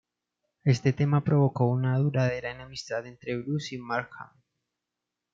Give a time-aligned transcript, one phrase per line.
[0.63, 4.31] Este tema provocó una duradera enemistad entre Bruce y Markham.